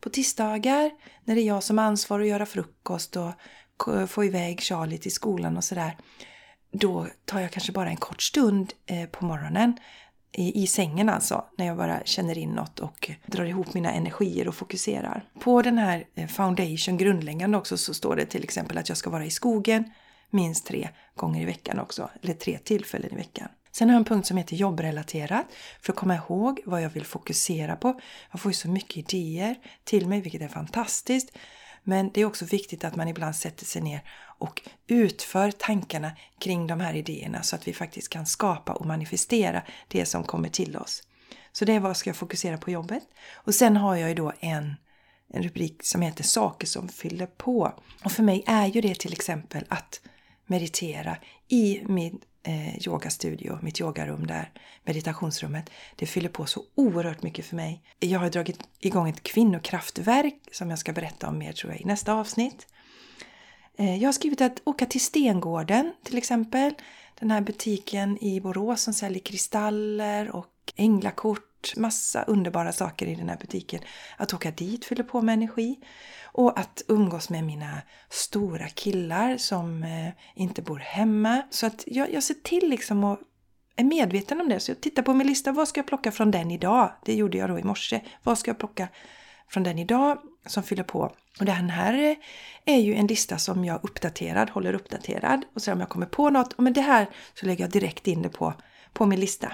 På 0.00 0.10
tisdagar 0.10 0.90
när 1.24 1.34
det 1.34 1.40
är 1.40 1.46
jag 1.46 1.62
som 1.62 1.78
ansvarar 1.78 2.22
att 2.22 2.28
göra 2.28 2.46
frukost 2.46 3.16
och 3.16 3.32
få 4.10 4.24
iväg 4.24 4.60
Charlie 4.60 4.98
till 4.98 5.12
skolan 5.12 5.56
och 5.56 5.64
sådär. 5.64 5.96
Då 6.72 7.06
tar 7.24 7.40
jag 7.40 7.50
kanske 7.50 7.72
bara 7.72 7.88
en 7.88 7.96
kort 7.96 8.22
stund 8.22 8.72
eh, 8.86 9.08
på 9.08 9.24
morgonen 9.24 9.76
i, 10.32 10.62
i 10.62 10.66
sängen 10.66 11.08
alltså, 11.08 11.44
när 11.58 11.66
jag 11.66 11.76
bara 11.76 12.00
känner 12.04 12.38
in 12.38 12.50
något 12.50 12.80
och 12.80 13.10
drar 13.26 13.44
ihop 13.44 13.74
mina 13.74 13.92
energier 13.92 14.48
och 14.48 14.54
fokuserar. 14.54 15.28
På 15.40 15.62
den 15.62 15.78
här 15.78 16.04
eh, 16.14 16.26
foundation 16.26 16.96
grundläggande 16.96 17.58
också 17.58 17.76
så 17.76 17.94
står 17.94 18.16
det 18.16 18.26
till 18.26 18.44
exempel 18.44 18.78
att 18.78 18.88
jag 18.88 18.98
ska 18.98 19.10
vara 19.10 19.24
i 19.24 19.30
skogen 19.30 19.92
minst 20.30 20.66
tre 20.66 20.88
gånger 21.14 21.42
i 21.42 21.44
veckan 21.44 21.78
också, 21.78 22.10
eller 22.22 22.34
tre 22.34 22.58
tillfällen 22.58 23.12
i 23.12 23.16
veckan. 23.16 23.48
Sen 23.72 23.88
har 23.88 23.94
jag 23.94 24.00
en 24.00 24.04
punkt 24.04 24.26
som 24.26 24.36
heter 24.36 24.56
jobbrelaterat 24.56 25.46
för 25.80 25.92
att 25.92 25.98
komma 25.98 26.14
ihåg 26.14 26.60
vad 26.64 26.82
jag 26.82 26.90
vill 26.90 27.04
fokusera 27.04 27.76
på. 27.76 28.00
Jag 28.30 28.40
får 28.40 28.50
ju 28.50 28.54
så 28.54 28.68
mycket 28.68 28.96
idéer 29.14 29.56
till 29.84 30.06
mig, 30.06 30.20
vilket 30.20 30.42
är 30.42 30.48
fantastiskt. 30.48 31.36
Men 31.82 32.10
det 32.14 32.20
är 32.20 32.24
också 32.24 32.44
viktigt 32.44 32.84
att 32.84 32.96
man 32.96 33.08
ibland 33.08 33.36
sätter 33.36 33.64
sig 33.64 33.82
ner 33.82 34.00
och 34.38 34.62
utför 34.86 35.50
tankarna 35.50 36.12
kring 36.38 36.66
de 36.66 36.80
här 36.80 36.94
idéerna 36.94 37.42
så 37.42 37.56
att 37.56 37.68
vi 37.68 37.72
faktiskt 37.72 38.08
kan 38.08 38.26
skapa 38.26 38.72
och 38.72 38.86
manifestera 38.86 39.62
det 39.88 40.06
som 40.06 40.24
kommer 40.24 40.48
till 40.48 40.76
oss. 40.76 41.02
Så 41.52 41.64
det 41.64 41.72
är 41.72 41.80
vad 41.80 41.88
jag 41.88 41.96
ska 41.96 42.10
jag 42.10 42.16
fokusera 42.16 42.58
på 42.58 42.70
jobbet. 42.70 43.02
Och 43.34 43.54
sen 43.54 43.76
har 43.76 43.96
jag 43.96 44.08
ju 44.08 44.14
då 44.14 44.32
en, 44.40 44.74
en 45.28 45.42
rubrik 45.42 45.84
som 45.84 46.02
heter 46.02 46.24
Saker 46.24 46.66
som 46.66 46.88
fyller 46.88 47.26
på. 47.26 47.72
Och 48.04 48.12
för 48.12 48.22
mig 48.22 48.44
är 48.46 48.66
ju 48.66 48.80
det 48.80 48.94
till 48.94 49.12
exempel 49.12 49.64
att 49.68 50.00
meditera 50.46 51.16
i 51.48 51.82
min 51.86 52.20
eh, 52.42 52.86
yogastudio, 52.88 53.58
mitt 53.62 53.80
yogarum 53.80 54.26
där, 54.26 54.50
meditationsrummet. 54.84 55.70
Det 55.96 56.06
fyller 56.06 56.28
på 56.28 56.46
så 56.46 56.62
oerhört 56.74 57.22
mycket 57.22 57.46
för 57.46 57.56
mig. 57.56 57.82
Jag 57.98 58.20
har 58.20 58.30
dragit 58.30 58.58
igång 58.80 59.08
ett 59.08 59.22
kvinnokraftverk 59.22 60.34
som 60.52 60.70
jag 60.70 60.78
ska 60.78 60.92
berätta 60.92 61.28
om 61.28 61.38
mer 61.38 61.52
tror 61.52 61.72
jag 61.72 61.80
i 61.80 61.84
nästa 61.84 62.14
avsnitt. 62.14 62.66
Eh, 63.78 63.96
jag 63.96 64.08
har 64.08 64.12
skrivit 64.12 64.40
att 64.40 64.62
åka 64.64 64.86
till 64.86 65.00
Stengården 65.00 65.92
till 66.02 66.18
exempel. 66.18 66.74
Den 67.18 67.30
här 67.30 67.40
butiken 67.40 68.24
i 68.24 68.40
Borås 68.40 68.82
som 68.82 68.94
säljer 68.94 69.20
kristaller 69.20 70.30
och 70.30 70.72
änglakort. 70.76 71.55
Massa 71.76 72.22
underbara 72.22 72.72
saker 72.72 73.06
i 73.06 73.14
den 73.14 73.28
här 73.28 73.36
butiken. 73.36 73.80
Att 74.16 74.34
åka 74.34 74.50
dit 74.50 74.84
fyller 74.84 75.04
på 75.04 75.22
med 75.22 75.32
energi. 75.32 75.78
Och 76.24 76.58
att 76.58 76.82
umgås 76.88 77.30
med 77.30 77.44
mina 77.44 77.82
stora 78.10 78.68
killar 78.68 79.36
som 79.36 79.82
eh, 79.82 80.08
inte 80.34 80.62
bor 80.62 80.78
hemma. 80.78 81.42
Så 81.50 81.66
att 81.66 81.84
jag, 81.86 82.12
jag 82.12 82.22
ser 82.22 82.34
till 82.34 82.70
liksom 82.70 83.04
att 83.04 83.20
är 83.76 83.84
medveten 83.84 84.40
om 84.40 84.48
det. 84.48 84.60
Så 84.60 84.70
jag 84.70 84.80
tittar 84.80 85.02
på 85.02 85.14
min 85.14 85.26
lista. 85.26 85.52
Vad 85.52 85.68
ska 85.68 85.78
jag 85.78 85.86
plocka 85.86 86.12
från 86.12 86.30
den 86.30 86.50
idag? 86.50 86.92
Det 87.04 87.14
gjorde 87.14 87.38
jag 87.38 87.50
då 87.50 87.58
i 87.58 87.62
morse. 87.62 88.00
Vad 88.22 88.38
ska 88.38 88.50
jag 88.50 88.58
plocka 88.58 88.88
från 89.48 89.62
den 89.62 89.78
idag 89.78 90.18
som 90.46 90.62
fyller 90.62 90.82
på? 90.82 91.12
Och 91.40 91.44
den 91.44 91.70
här 91.70 92.16
är 92.64 92.76
ju 92.76 92.94
en 92.94 93.06
lista 93.06 93.38
som 93.38 93.64
jag 93.64 93.80
uppdaterad, 93.84 94.50
håller 94.50 94.74
uppdaterad. 94.74 95.44
Och 95.54 95.62
sen 95.62 95.74
om 95.74 95.80
jag 95.80 95.88
kommer 95.88 96.06
på 96.06 96.30
något, 96.30 96.58
men 96.58 96.72
det 96.72 96.80
här 96.80 97.06
så 97.34 97.46
lägger 97.46 97.64
jag 97.64 97.70
direkt 97.70 98.06
in 98.06 98.22
det 98.22 98.28
på, 98.28 98.54
på 98.92 99.06
min 99.06 99.20
lista. 99.20 99.52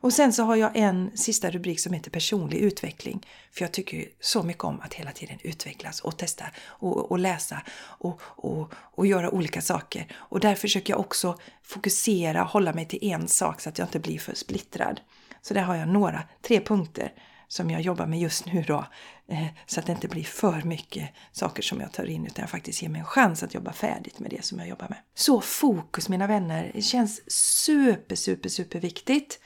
Och 0.00 0.12
sen 0.12 0.32
så 0.32 0.42
har 0.42 0.56
jag 0.56 0.76
en 0.76 1.16
sista 1.16 1.50
rubrik 1.50 1.80
som 1.80 1.92
heter 1.92 2.10
personlig 2.10 2.58
utveckling. 2.58 3.26
För 3.52 3.62
jag 3.62 3.72
tycker 3.72 3.96
ju 3.96 4.06
så 4.20 4.42
mycket 4.42 4.64
om 4.64 4.80
att 4.80 4.94
hela 4.94 5.12
tiden 5.12 5.38
utvecklas 5.42 6.00
och 6.00 6.16
testa 6.16 6.44
och, 6.66 7.10
och 7.10 7.18
läsa 7.18 7.62
och, 7.78 8.20
och, 8.24 8.72
och 8.74 9.06
göra 9.06 9.30
olika 9.30 9.60
saker. 9.60 10.06
Och 10.16 10.40
där 10.40 10.54
försöker 10.54 10.92
jag 10.92 11.00
också 11.00 11.38
fokusera, 11.62 12.42
hålla 12.42 12.72
mig 12.72 12.88
till 12.88 13.04
en 13.04 13.28
sak 13.28 13.60
så 13.60 13.68
att 13.68 13.78
jag 13.78 13.86
inte 13.86 13.98
blir 13.98 14.18
för 14.18 14.34
splittrad. 14.34 15.00
Så 15.42 15.54
där 15.54 15.62
har 15.62 15.76
jag 15.76 15.88
några, 15.88 16.22
tre 16.42 16.60
punkter 16.60 17.12
som 17.48 17.70
jag 17.70 17.80
jobbar 17.80 18.06
med 18.06 18.20
just 18.20 18.46
nu 18.46 18.64
då. 18.66 18.86
Eh, 19.28 19.46
så 19.66 19.80
att 19.80 19.86
det 19.86 19.92
inte 19.92 20.08
blir 20.08 20.24
för 20.24 20.62
mycket 20.62 21.08
saker 21.32 21.62
som 21.62 21.80
jag 21.80 21.92
tar 21.92 22.04
in 22.04 22.26
utan 22.26 22.42
jag 22.42 22.50
faktiskt 22.50 22.82
ger 22.82 22.88
mig 22.88 22.98
en 22.98 23.06
chans 23.06 23.42
att 23.42 23.54
jobba 23.54 23.72
färdigt 23.72 24.18
med 24.18 24.30
det 24.30 24.44
som 24.44 24.58
jag 24.58 24.68
jobbar 24.68 24.88
med. 24.88 24.98
Så 25.14 25.40
fokus 25.40 26.08
mina 26.08 26.26
vänner, 26.26 26.70
det 26.74 26.82
känns 26.82 27.30
super, 27.64 28.16
super, 28.16 28.48
super 28.48 28.80
viktigt 28.80 29.38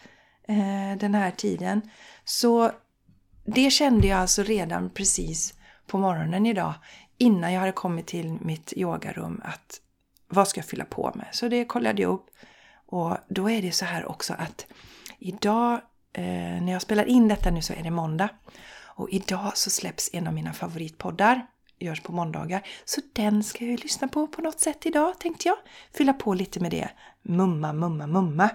eh, 0.50 0.99
den 0.99 1.14
här 1.14 1.30
tiden. 1.30 1.90
Så 2.25 2.71
det 3.45 3.71
kände 3.71 4.07
jag 4.07 4.19
alltså 4.19 4.42
redan 4.42 4.90
precis 4.90 5.54
på 5.87 5.99
morgonen 5.99 6.47
idag 6.47 6.75
innan 7.19 7.52
jag 7.52 7.61
hade 7.61 7.73
kommit 7.73 8.07
till 8.07 8.38
mitt 8.40 8.73
yogarum 8.76 9.40
att 9.45 9.80
vad 10.28 10.49
ska 10.49 10.59
jag 10.61 10.66
fylla 10.66 10.85
på 10.85 11.12
med? 11.14 11.26
Så 11.33 11.49
det 11.49 11.64
kollade 11.64 12.02
jag 12.02 12.11
upp 12.12 12.26
och 12.87 13.16
då 13.28 13.50
är 13.50 13.62
det 13.62 13.73
så 13.73 13.85
här 13.85 14.11
också 14.11 14.35
att 14.38 14.66
idag 15.19 15.73
eh, 16.12 16.62
när 16.62 16.73
jag 16.73 16.83
spelar 16.83 17.04
in 17.04 17.28
detta 17.28 17.50
nu 17.50 17.62
så 17.62 17.73
är 17.73 17.83
det 17.83 17.90
måndag 17.90 18.28
och 18.83 19.11
idag 19.11 19.52
så 19.54 19.71
släpps 19.71 20.11
en 20.12 20.26
av 20.26 20.35
mina 20.35 20.52
favoritpoddar 20.52 21.47
görs 21.78 22.00
på 22.00 22.12
måndagar. 22.12 22.66
Så 22.85 23.00
den 23.12 23.45
ska 23.45 23.64
jag 23.64 23.80
lyssna 23.83 24.09
på 24.09 24.26
på 24.26 24.42
något 24.42 24.61
sätt 24.61 24.87
idag 24.87 25.21
tänkte 25.21 25.49
jag. 25.49 25.57
Fylla 25.97 26.12
på 26.12 26.35
lite 26.35 26.61
med 26.61 26.71
det. 26.71 26.90
Mumma, 27.23 27.73
mumma, 27.73 28.07
mumma. 28.07 28.50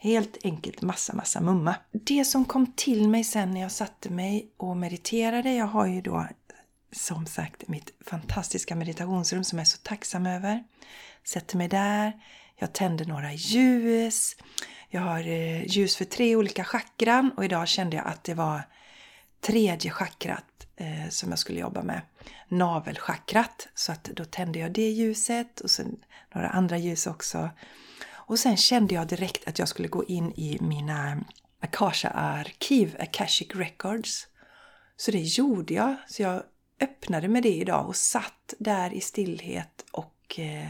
Helt 0.00 0.36
enkelt 0.44 0.82
massa, 0.82 1.14
massa 1.14 1.40
mumma. 1.40 1.74
Det 1.92 2.24
som 2.24 2.44
kom 2.44 2.72
till 2.72 3.08
mig 3.08 3.24
sen 3.24 3.50
när 3.50 3.60
jag 3.60 3.72
satte 3.72 4.10
mig 4.10 4.52
och 4.56 4.76
mediterade, 4.76 5.54
jag 5.54 5.66
har 5.66 5.86
ju 5.86 6.00
då 6.00 6.26
som 6.92 7.26
sagt 7.26 7.68
mitt 7.68 7.92
fantastiska 8.00 8.76
meditationsrum 8.76 9.44
som 9.44 9.58
jag 9.58 9.64
är 9.64 9.68
så 9.68 9.78
tacksam 9.82 10.26
över. 10.26 10.64
Sätter 11.24 11.56
mig 11.56 11.68
där, 11.68 12.12
jag 12.56 12.72
tänder 12.72 13.04
några 13.04 13.32
ljus, 13.32 14.36
jag 14.88 15.00
har 15.00 15.20
eh, 15.20 15.66
ljus 15.66 15.96
för 15.96 16.04
tre 16.04 16.36
olika 16.36 16.64
chakran 16.64 17.30
och 17.36 17.44
idag 17.44 17.68
kände 17.68 17.96
jag 17.96 18.06
att 18.06 18.24
det 18.24 18.34
var 18.34 18.62
tredje 19.40 19.90
chakrat 19.90 20.66
eh, 20.76 21.08
som 21.08 21.30
jag 21.30 21.38
skulle 21.38 21.60
jobba 21.60 21.82
med. 21.82 22.00
Navelchakrat. 22.48 23.68
Så 23.74 23.92
att 23.92 24.04
då 24.04 24.24
tände 24.24 24.58
jag 24.58 24.72
det 24.72 24.90
ljuset 24.90 25.60
och 25.60 25.70
sen 25.70 25.96
några 26.34 26.48
andra 26.48 26.78
ljus 26.78 27.06
också. 27.06 27.50
Och 28.28 28.38
sen 28.38 28.56
kände 28.56 28.94
jag 28.94 29.06
direkt 29.06 29.48
att 29.48 29.58
jag 29.58 29.68
skulle 29.68 29.88
gå 29.88 30.04
in 30.04 30.32
i 30.32 30.58
mina 30.60 31.24
Akasha-arkiv, 31.60 32.96
Akashic 33.00 33.48
Records. 33.54 34.26
Så 34.96 35.10
det 35.10 35.20
gjorde 35.20 35.74
jag. 35.74 35.96
Så 36.08 36.22
jag 36.22 36.42
öppnade 36.80 37.28
med 37.28 37.42
det 37.42 37.54
idag 37.54 37.88
och 37.88 37.96
satt 37.96 38.54
där 38.58 38.94
i 38.94 39.00
stillhet 39.00 39.84
och 39.92 40.38
eh, 40.38 40.68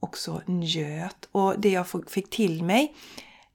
också 0.00 0.42
njöt. 0.46 1.28
Och 1.32 1.60
det 1.60 1.70
jag 1.70 1.86
fick 2.10 2.30
till 2.30 2.64
mig 2.64 2.94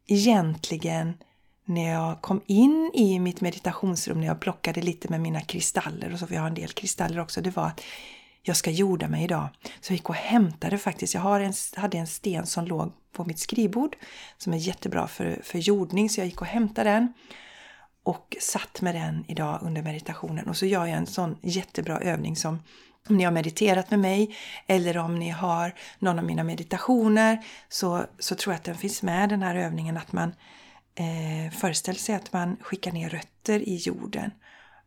egentligen 0.07 1.17
när 1.65 1.91
jag 1.91 2.21
kom 2.21 2.41
in 2.45 2.91
i 2.93 3.19
mitt 3.19 3.41
meditationsrum, 3.41 4.19
när 4.19 4.27
jag 4.27 4.39
plockade 4.39 4.81
lite 4.81 5.09
med 5.09 5.21
mina 5.21 5.41
kristaller 5.41 6.13
och 6.13 6.19
så, 6.19 6.27
för 6.27 6.35
jag 6.35 6.41
har 6.41 6.47
en 6.47 6.55
del 6.55 6.69
kristaller 6.71 7.19
också, 7.19 7.41
det 7.41 7.55
var 7.55 7.67
att 7.67 7.81
jag 8.41 8.57
ska 8.57 8.71
jorda 8.71 9.07
mig 9.07 9.23
idag. 9.23 9.47
Så 9.81 9.91
jag 9.91 9.97
gick 9.97 10.09
och 10.09 10.15
hämtade 10.15 10.77
faktiskt, 10.77 11.13
jag 11.13 11.21
har 11.21 11.39
en, 11.39 11.53
hade 11.75 11.97
en 11.97 12.07
sten 12.07 12.45
som 12.45 12.65
låg 12.65 12.91
på 13.15 13.25
mitt 13.25 13.39
skrivbord 13.39 13.95
som 14.37 14.53
är 14.53 14.57
jättebra 14.57 15.07
för, 15.07 15.41
för 15.43 15.59
jordning, 15.59 16.09
så 16.09 16.19
jag 16.19 16.27
gick 16.27 16.41
och 16.41 16.47
hämtade 16.47 16.89
den 16.89 17.13
och 18.03 18.37
satt 18.39 18.81
med 18.81 18.95
den 18.95 19.25
idag 19.27 19.59
under 19.61 19.81
meditationen. 19.81 20.47
Och 20.47 20.57
så 20.57 20.65
gör 20.65 20.85
jag 20.85 20.97
en 20.97 21.07
sån 21.07 21.37
jättebra 21.41 21.99
övning 21.99 22.35
som 22.35 22.59
om 23.09 23.17
ni 23.17 23.23
har 23.23 23.31
mediterat 23.31 23.91
med 23.91 23.99
mig 23.99 24.35
eller 24.67 24.97
om 24.97 25.19
ni 25.19 25.29
har 25.29 25.73
någon 25.99 26.19
av 26.19 26.25
mina 26.25 26.43
meditationer 26.43 27.45
så, 27.69 28.05
så 28.19 28.35
tror 28.35 28.53
jag 28.53 28.57
att 28.57 28.63
den 28.63 28.75
finns 28.75 29.03
med 29.03 29.29
den 29.29 29.41
här 29.41 29.55
övningen 29.55 29.97
att 29.97 30.11
man 30.11 30.35
eh, 30.95 31.51
föreställer 31.51 31.99
sig 31.99 32.15
att 32.15 32.33
man 32.33 32.57
skickar 32.61 32.91
ner 32.91 33.09
rötter 33.09 33.59
i 33.69 33.75
jorden 33.75 34.31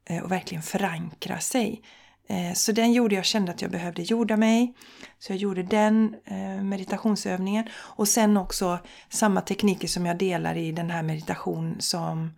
eh, 0.04 0.23
och 0.23 0.32
verkligen 0.32 0.62
förankrar 0.62 1.38
sig. 1.38 1.82
Eh, 2.28 2.52
så 2.54 2.73
den 2.73 2.92
gjorde 2.92 3.14
jag, 3.14 3.25
kände 3.25 3.52
att 3.52 3.62
jag 3.62 3.70
behövde 3.70 4.02
jorda 4.02 4.37
mig. 4.37 4.75
Så 5.18 5.32
jag 5.32 5.38
gjorde 5.38 5.62
den 5.62 6.14
eh, 6.25 6.62
meditationsövningen. 6.62 7.68
Och 7.75 8.08
sen 8.08 8.37
också 8.37 8.78
samma 9.11 9.40
tekniker 9.40 9.88
som 9.88 10.06
jag 10.06 10.18
delar 10.18 10.56
i 10.56 10.73
den 10.73 10.90
här 10.90 11.02
meditation 11.02 11.76
som 11.78 12.30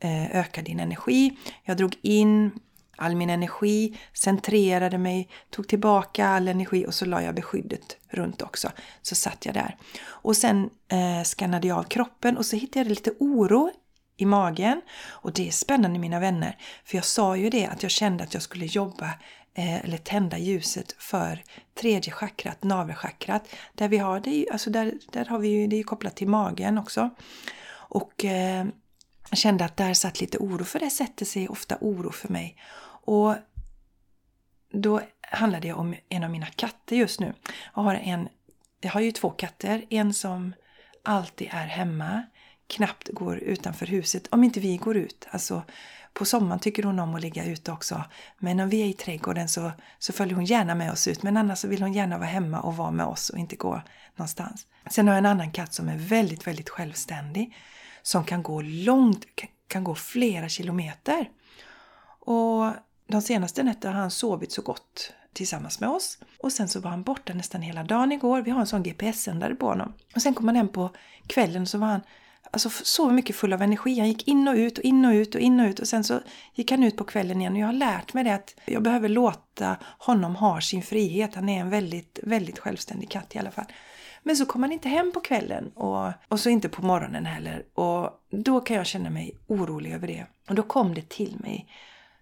eh, 0.00 0.36
ökar 0.36 0.62
din 0.62 0.80
energi. 0.80 1.36
Jag 1.64 1.76
drog 1.76 1.96
in 2.02 2.50
all 2.96 3.16
min 3.16 3.30
energi, 3.30 3.98
centrerade 4.12 4.98
mig, 4.98 5.28
tog 5.50 5.68
tillbaka 5.68 6.26
all 6.26 6.48
energi 6.48 6.86
och 6.86 6.94
så 6.94 7.04
la 7.04 7.22
jag 7.22 7.34
beskyddet 7.34 7.96
runt 8.10 8.42
också. 8.42 8.70
Så 9.02 9.14
satt 9.14 9.46
jag 9.46 9.54
där. 9.54 9.76
Och 10.06 10.36
sen 10.36 10.70
eh, 10.88 11.22
skannade 11.24 11.68
jag 11.68 11.78
av 11.78 11.82
kroppen 11.82 12.36
och 12.36 12.46
så 12.46 12.56
hittade 12.56 12.80
jag 12.80 12.88
lite 12.88 13.10
oro 13.20 13.70
i 14.16 14.26
magen. 14.26 14.82
Och 15.08 15.32
det 15.32 15.48
är 15.48 15.52
spännande 15.52 15.98
mina 15.98 16.20
vänner, 16.20 16.58
för 16.84 16.96
jag 16.96 17.04
sa 17.04 17.36
ju 17.36 17.50
det 17.50 17.66
att 17.66 17.82
jag 17.82 17.92
kände 17.92 18.24
att 18.24 18.34
jag 18.34 18.42
skulle 18.42 18.66
jobba 18.66 19.10
eh, 19.54 19.84
eller 19.84 19.98
tända 19.98 20.38
ljuset 20.38 20.92
för 20.98 21.42
tredje 21.74 22.12
chakrat, 22.12 22.62
navelchakrat. 22.62 23.48
Där 23.72 23.88
vi 23.88 23.98
har 23.98 24.20
det, 24.20 24.46
alltså 24.52 24.70
där, 24.70 24.92
där 25.12 25.24
har 25.24 25.38
vi 25.38 25.48
ju, 25.48 25.66
det 25.66 25.76
är 25.76 25.82
kopplat 25.82 26.16
till 26.16 26.28
magen 26.28 26.78
också. 26.78 27.10
Och 27.72 28.24
eh, 28.24 28.66
jag 29.30 29.38
kände 29.38 29.64
att 29.64 29.76
där 29.76 29.94
satt 29.94 30.20
lite 30.20 30.38
oro, 30.38 30.64
för 30.64 30.78
det 30.78 30.90
sätter 30.90 31.24
sig 31.24 31.48
ofta 31.48 31.76
oro 31.80 32.10
för 32.10 32.28
mig. 32.28 32.56
Och 33.06 33.34
då 34.72 35.00
handlar 35.20 35.60
det 35.60 35.72
om 35.72 35.94
en 36.08 36.24
av 36.24 36.30
mina 36.30 36.46
katter 36.46 36.96
just 36.96 37.20
nu. 37.20 37.34
Jag 37.74 37.82
har, 37.82 37.94
en, 37.94 38.28
jag 38.80 38.90
har 38.90 39.00
ju 39.00 39.12
två 39.12 39.30
katter. 39.30 39.84
En 39.90 40.14
som 40.14 40.54
alltid 41.02 41.48
är 41.50 41.66
hemma, 41.66 42.22
knappt 42.66 43.08
går 43.12 43.38
utanför 43.38 43.86
huset 43.86 44.26
om 44.30 44.44
inte 44.44 44.60
vi 44.60 44.76
går 44.76 44.96
ut. 44.96 45.26
Alltså 45.30 45.62
på 46.14 46.24
sommaren 46.24 46.60
tycker 46.60 46.82
hon 46.82 46.98
om 46.98 47.14
att 47.14 47.20
ligga 47.20 47.44
ute 47.44 47.72
också. 47.72 48.04
Men 48.38 48.60
om 48.60 48.68
vi 48.68 48.82
är 48.82 48.86
i 48.86 48.92
trädgården 48.92 49.48
så, 49.48 49.72
så 49.98 50.12
följer 50.12 50.34
hon 50.34 50.44
gärna 50.44 50.74
med 50.74 50.92
oss 50.92 51.08
ut. 51.08 51.22
Men 51.22 51.36
annars 51.36 51.58
så 51.58 51.68
vill 51.68 51.82
hon 51.82 51.92
gärna 51.92 52.18
vara 52.18 52.28
hemma 52.28 52.60
och 52.60 52.76
vara 52.76 52.90
med 52.90 53.06
oss 53.06 53.30
och 53.30 53.38
inte 53.38 53.56
gå 53.56 53.82
någonstans. 54.16 54.66
Sen 54.90 55.08
har 55.08 55.14
jag 55.14 55.18
en 55.18 55.26
annan 55.26 55.50
katt 55.50 55.74
som 55.74 55.88
är 55.88 55.96
väldigt, 55.96 56.46
väldigt 56.46 56.68
självständig. 56.68 57.56
Som 58.02 58.24
kan 58.24 58.42
gå 58.42 58.62
långt, 58.62 59.24
kan 59.68 59.84
gå 59.84 59.94
flera 59.94 60.48
kilometer. 60.48 61.30
Och 62.20 62.72
de 63.06 63.22
senaste 63.22 63.62
nätterna 63.62 63.94
har 63.94 64.00
han 64.00 64.10
sovit 64.10 64.52
så 64.52 64.62
gott 64.62 65.12
tillsammans 65.32 65.80
med 65.80 65.88
oss. 65.88 66.18
Och 66.38 66.52
sen 66.52 66.68
så 66.68 66.80
var 66.80 66.90
han 66.90 67.02
borta 67.02 67.34
nästan 67.34 67.62
hela 67.62 67.84
dagen 67.84 68.12
igår. 68.12 68.42
Vi 68.42 68.50
har 68.50 68.60
en 68.60 68.66
sån 68.66 68.82
GPS-sändare 68.82 69.54
på 69.54 69.66
honom. 69.66 69.92
Och 70.14 70.22
sen 70.22 70.34
kom 70.34 70.48
han 70.48 70.56
hem 70.56 70.68
på 70.68 70.90
kvällen 71.26 71.66
så 71.66 71.78
var 71.78 71.86
han 71.86 72.00
alltså, 72.50 72.70
så 72.70 73.10
mycket 73.10 73.36
full 73.36 73.52
av 73.52 73.62
energi. 73.62 73.98
Han 73.98 74.08
gick 74.08 74.28
in 74.28 74.48
och 74.48 74.54
ut 74.54 74.78
och 74.78 74.84
in 74.84 75.04
och 75.04 75.12
ut 75.12 75.34
och 75.34 75.40
in 75.40 75.60
och 75.60 75.66
ut 75.66 75.78
och 75.78 75.88
sen 75.88 76.04
så 76.04 76.20
gick 76.54 76.70
han 76.70 76.82
ut 76.82 76.96
på 76.96 77.04
kvällen 77.04 77.40
igen. 77.40 77.52
Och 77.52 77.58
jag 77.58 77.66
har 77.66 77.72
lärt 77.72 78.14
mig 78.14 78.24
det 78.24 78.34
att 78.34 78.54
jag 78.64 78.82
behöver 78.82 79.08
låta 79.08 79.76
honom 79.98 80.36
ha 80.36 80.60
sin 80.60 80.82
frihet. 80.82 81.34
Han 81.34 81.48
är 81.48 81.60
en 81.60 81.70
väldigt, 81.70 82.18
väldigt 82.22 82.58
självständig 82.58 83.10
katt 83.10 83.34
i 83.34 83.38
alla 83.38 83.50
fall. 83.50 83.66
Men 84.22 84.36
så 84.36 84.46
kom 84.46 84.62
han 84.62 84.72
inte 84.72 84.88
hem 84.88 85.12
på 85.12 85.20
kvällen 85.20 85.70
och, 85.74 86.12
och 86.28 86.40
så 86.40 86.50
inte 86.50 86.68
på 86.68 86.86
morgonen 86.86 87.26
heller. 87.26 87.64
Och 87.74 88.10
då 88.30 88.60
kan 88.60 88.76
jag 88.76 88.86
känna 88.86 89.10
mig 89.10 89.38
orolig 89.46 89.92
över 89.92 90.06
det. 90.06 90.26
Och 90.48 90.54
då 90.54 90.62
kom 90.62 90.94
det 90.94 91.08
till 91.08 91.36
mig 91.40 91.68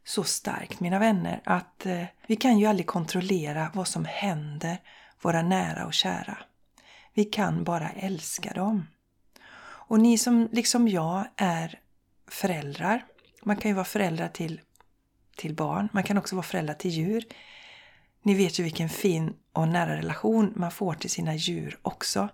så 0.04 0.24
starkt, 0.24 0.80
mina 0.80 0.98
vänner, 0.98 1.40
att 1.44 1.86
eh, 1.86 2.04
vi 2.26 2.36
kan 2.36 2.58
ju 2.58 2.66
aldrig 2.66 2.86
kontrollera 2.86 3.70
vad 3.74 3.88
som 3.88 4.04
händer 4.04 4.78
våra 5.22 5.42
nära 5.42 5.86
och 5.86 5.94
kära. 5.94 6.38
Vi 7.14 7.24
kan 7.24 7.64
bara 7.64 7.90
älska 7.90 8.52
dem. 8.52 8.86
Och 9.92 10.00
ni 10.00 10.18
som 10.18 10.48
liksom 10.52 10.88
jag 10.88 11.24
är 11.36 11.80
föräldrar, 12.28 13.06
man 13.42 13.56
kan 13.56 13.70
ju 13.70 13.74
vara 13.74 13.84
föräldrar 13.84 14.28
till, 14.28 14.60
till 15.36 15.54
barn, 15.54 15.88
man 15.92 16.02
kan 16.02 16.18
också 16.18 16.36
vara 16.36 16.42
föräldrar 16.42 16.74
till 16.74 16.90
djur. 16.90 17.24
Ni 18.22 18.34
vet 18.34 18.58
ju 18.58 18.64
vilken 18.64 18.88
fin 18.88 19.34
och 19.52 19.68
nära 19.68 19.96
relation 19.96 20.52
man 20.56 20.70
får 20.70 20.94
till 20.94 21.10
sina 21.10 21.34
djur 21.34 21.78
också. 21.82 22.28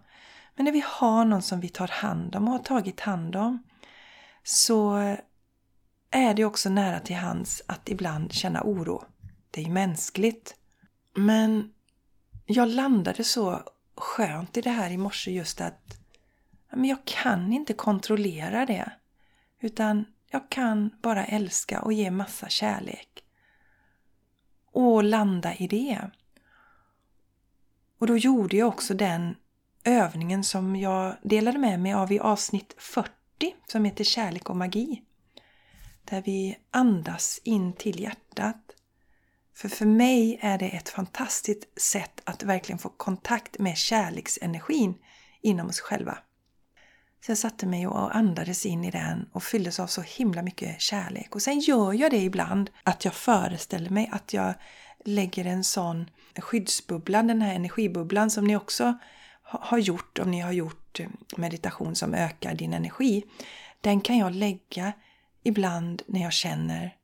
Men 0.56 0.64
när 0.64 0.72
vi 0.72 0.84
har 0.86 1.24
någon 1.24 1.42
som 1.42 1.60
vi 1.60 1.68
tar 1.68 1.88
hand 1.88 2.36
om 2.36 2.44
och 2.44 2.52
har 2.52 2.58
tagit 2.58 3.00
hand 3.00 3.36
om 3.36 3.62
så 4.42 4.96
är 6.10 6.34
det 6.34 6.44
också 6.44 6.68
nära 6.70 7.00
till 7.00 7.16
hands 7.16 7.62
att 7.66 7.88
ibland 7.88 8.32
känna 8.32 8.62
oro. 8.62 9.04
Det 9.50 9.60
är 9.60 9.64
ju 9.64 9.72
mänskligt. 9.72 10.54
Men 11.14 11.72
jag 12.46 12.68
landade 12.68 13.24
så 13.24 13.62
skönt 13.96 14.56
i 14.56 14.60
det 14.60 14.70
här 14.70 14.90
i 14.90 14.96
morse 14.96 15.30
just 15.30 15.60
att 15.60 15.98
men 16.70 16.84
jag 16.84 17.04
kan 17.04 17.52
inte 17.52 17.72
kontrollera 17.72 18.66
det. 18.66 18.92
Utan 19.60 20.04
jag 20.30 20.50
kan 20.50 20.90
bara 21.02 21.24
älska 21.26 21.80
och 21.80 21.92
ge 21.92 22.10
massa 22.10 22.48
kärlek. 22.48 23.24
Och 24.72 25.04
landa 25.04 25.54
i 25.54 25.66
det. 25.66 26.10
Och 27.98 28.06
då 28.06 28.16
gjorde 28.16 28.56
jag 28.56 28.68
också 28.68 28.94
den 28.94 29.36
övningen 29.84 30.44
som 30.44 30.76
jag 30.76 31.16
delade 31.22 31.58
med 31.58 31.80
mig 31.80 31.92
av 31.92 32.12
i 32.12 32.18
avsnitt 32.18 32.74
40 32.78 33.10
som 33.66 33.84
heter 33.84 34.04
Kärlek 34.04 34.50
och 34.50 34.56
magi. 34.56 35.02
Där 36.04 36.22
vi 36.22 36.58
andas 36.70 37.40
in 37.44 37.72
till 37.72 38.00
hjärtat. 38.00 38.74
För 39.54 39.68
för 39.68 39.86
mig 39.86 40.38
är 40.42 40.58
det 40.58 40.68
ett 40.68 40.88
fantastiskt 40.88 41.80
sätt 41.80 42.20
att 42.24 42.42
verkligen 42.42 42.78
få 42.78 42.88
kontakt 42.88 43.58
med 43.58 43.76
kärleksenergin 43.76 44.94
inom 45.40 45.68
oss 45.68 45.80
själva. 45.80 46.18
Så 47.20 47.30
jag 47.30 47.38
satte 47.38 47.66
mig 47.66 47.86
och 47.86 48.16
andades 48.16 48.66
in 48.66 48.84
i 48.84 48.90
den 48.90 49.28
och 49.32 49.42
fylldes 49.42 49.80
av 49.80 49.86
så 49.86 50.02
himla 50.02 50.42
mycket 50.42 50.80
kärlek. 50.80 51.34
Och 51.34 51.42
sen 51.42 51.60
gör 51.60 51.92
jag 51.92 52.10
det 52.10 52.22
ibland 52.22 52.70
att 52.82 53.04
jag 53.04 53.14
föreställer 53.14 53.90
mig 53.90 54.08
att 54.12 54.32
jag 54.32 54.54
lägger 55.04 55.44
en 55.44 55.64
sån 55.64 56.10
skyddsbubbla, 56.36 57.22
den 57.22 57.42
här 57.42 57.54
energibubblan 57.54 58.30
som 58.30 58.44
ni 58.44 58.56
också 58.56 58.98
har 59.42 59.78
gjort 59.78 60.18
om 60.18 60.30
ni 60.30 60.40
har 60.40 60.52
gjort 60.52 61.00
eh, 61.00 61.06
meditation 61.36 61.94
som 61.94 62.14
ökar 62.14 62.54
din 62.54 62.72
energi. 62.72 63.24
Den 63.80 64.00
kan 64.00 64.18
jag 64.18 64.34
lägga 64.34 64.92
ibland 65.42 66.02
när 66.06 66.22
jag 66.22 66.32
känner 66.32 66.96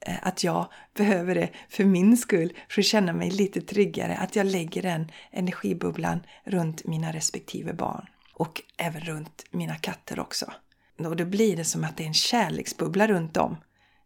eh, 0.00 0.16
att 0.22 0.44
jag 0.44 0.66
behöver 0.94 1.34
det 1.34 1.50
för 1.68 1.84
min 1.84 2.16
skull, 2.16 2.52
för 2.68 2.82
att 2.82 2.86
känna 2.86 3.12
mig 3.12 3.30
lite 3.30 3.60
tryggare. 3.60 4.16
Att 4.16 4.36
jag 4.36 4.46
lägger 4.46 4.82
den 4.82 5.10
energibubblan 5.30 6.20
runt 6.44 6.86
mina 6.86 7.12
respektive 7.12 7.72
barn. 7.72 8.06
Och 8.38 8.62
även 8.76 9.00
runt 9.00 9.44
mina 9.50 9.76
katter 9.76 10.20
också. 10.20 10.52
Och 10.98 11.16
då 11.16 11.24
blir 11.24 11.56
det 11.56 11.64
som 11.64 11.84
att 11.84 11.96
det 11.96 12.02
är 12.02 12.06
en 12.06 12.14
kärleksbubbla 12.14 13.06
runt 13.06 13.34
dem. 13.34 13.56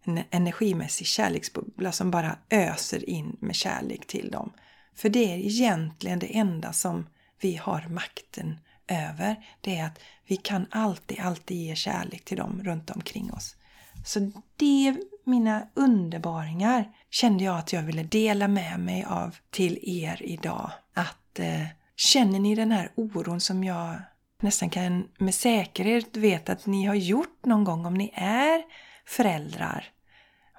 En 0.03 0.23
energimässig 0.31 1.07
kärleksbubbla 1.07 1.93
som 1.93 2.11
bara 2.11 2.39
öser 2.51 3.11
in 3.11 3.37
med 3.41 3.55
kärlek 3.55 4.07
till 4.07 4.31
dem. 4.31 4.53
För 4.95 5.09
det 5.09 5.33
är 5.33 5.39
egentligen 5.39 6.19
det 6.19 6.39
enda 6.39 6.73
som 6.73 7.07
vi 7.41 7.57
har 7.57 7.87
makten 7.89 8.59
över. 8.89 9.37
Det 9.61 9.79
är 9.79 9.87
att 9.87 9.99
vi 10.27 10.37
kan 10.37 10.67
alltid, 10.71 11.21
alltid 11.21 11.57
ge 11.57 11.77
kärlek 11.77 12.25
till 12.25 12.37
dem 12.37 12.61
runt 12.65 12.91
omkring 12.91 13.33
oss. 13.33 13.57
Så 14.05 14.33
det, 14.57 14.97
mina 15.25 15.69
underbaringar, 15.75 16.93
kände 17.11 17.45
jag 17.45 17.59
att 17.59 17.73
jag 17.73 17.83
ville 17.83 18.03
dela 18.03 18.49
med 18.49 18.81
mig 18.81 19.05
av 19.05 19.37
till 19.51 19.79
er 19.83 20.23
idag. 20.23 20.71
Att 20.95 21.39
eh, 21.39 21.67
känner 21.97 22.39
ni 22.39 22.55
den 22.55 22.73
här 22.73 22.93
oron 22.95 23.41
som 23.41 23.65
jag 23.65 24.03
nästan 24.43 24.71
kan 24.71 25.09
med 25.19 25.35
säkerhet 25.35 26.17
veta 26.17 26.53
att 26.53 26.67
ni 26.67 26.85
har 26.85 26.95
gjort 26.95 27.45
någon 27.45 27.65
gång 27.65 27.87
om 27.87 27.95
ni 27.95 28.13
är 28.15 28.63
föräldrar. 29.07 29.85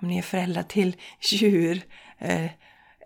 Om 0.01 0.07
ni 0.07 0.17
är 0.17 0.21
föräldrar 0.21 0.63
till 0.63 0.95
djur 1.31 1.83
eh, 2.17 2.51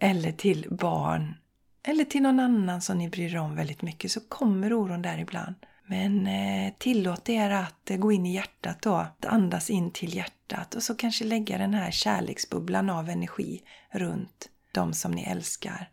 eller 0.01 0.31
till 0.31 0.67
barn 0.69 1.35
eller 1.83 2.03
till 2.03 2.21
någon 2.21 2.39
annan 2.39 2.81
som 2.81 2.97
ni 2.97 3.09
bryr 3.09 3.35
er 3.35 3.39
om 3.39 3.55
väldigt 3.55 3.81
mycket 3.81 4.11
så 4.11 4.19
kommer 4.19 4.73
oron 4.73 5.01
där 5.01 5.17
ibland. 5.17 5.55
Men 5.85 6.27
eh, 6.27 6.73
tillåt 6.77 7.29
er 7.29 7.49
att 7.49 7.91
eh, 7.91 7.97
gå 7.97 8.11
in 8.11 8.25
i 8.25 8.33
hjärtat 8.33 8.81
då, 8.81 8.95
att 8.95 9.25
andas 9.25 9.69
in 9.69 9.91
till 9.91 10.15
hjärtat 10.15 10.75
och 10.75 10.83
så 10.83 10.95
kanske 10.95 11.25
lägga 11.25 11.57
den 11.57 11.73
här 11.73 11.91
kärleksbubblan 11.91 12.89
av 12.89 13.09
energi 13.09 13.61
runt 13.91 14.49
de 14.71 14.93
som 14.93 15.11
ni 15.11 15.23
älskar. 15.23 15.89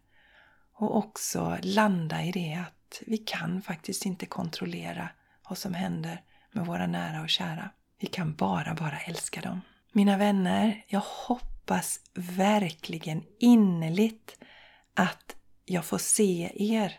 Och 0.76 0.96
också 0.96 1.58
landa 1.62 2.22
i 2.22 2.32
det 2.32 2.58
att 2.66 2.73
vi 3.06 3.16
kan 3.16 3.62
faktiskt 3.62 4.06
inte 4.06 4.26
kontrollera 4.26 5.08
vad 5.48 5.58
som 5.58 5.74
händer 5.74 6.22
med 6.52 6.66
våra 6.66 6.86
nära 6.86 7.22
och 7.22 7.28
kära. 7.28 7.70
Vi 8.00 8.06
kan 8.06 8.34
bara, 8.34 8.74
bara 8.74 8.98
älska 9.00 9.40
dem. 9.40 9.60
Mina 9.92 10.16
vänner, 10.16 10.84
jag 10.88 11.02
hoppas 11.04 12.00
verkligen 12.14 13.24
innerligt 13.40 14.38
att 14.94 15.36
jag 15.64 15.84
får 15.84 15.98
se 15.98 16.52
er 16.54 16.98